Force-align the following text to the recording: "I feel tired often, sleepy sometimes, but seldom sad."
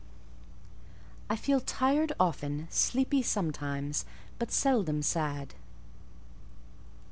"I 1.29 1.35
feel 1.35 1.59
tired 1.59 2.11
often, 2.19 2.65
sleepy 2.71 3.21
sometimes, 3.21 4.03
but 4.39 4.51
seldom 4.51 5.03
sad." 5.03 5.53